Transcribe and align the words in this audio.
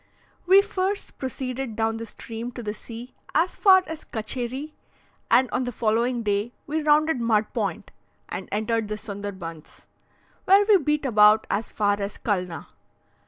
We 0.47 0.63
first 0.63 1.19
proceeded 1.19 1.75
down 1.75 1.97
the 1.97 2.07
stream 2.07 2.51
to 2.53 2.63
the 2.63 2.73
sea 2.73 3.13
as 3.35 3.55
far 3.55 3.83
as 3.85 4.03
Katcherie, 4.03 4.73
and 5.29 5.47
on 5.51 5.65
the 5.65 5.71
following 5.71 6.23
day 6.23 6.53
we 6.65 6.81
rounded 6.81 7.21
Mud 7.21 7.53
Point, 7.53 7.91
and 8.27 8.49
entered 8.51 8.87
the 8.87 8.97
Sonderbunds, 8.97 9.85
where 10.45 10.65
we 10.67 10.77
beat 10.77 11.05
about 11.05 11.45
as 11.51 11.71
far 11.71 12.01
as 12.01 12.17
Culna. 12.17 12.65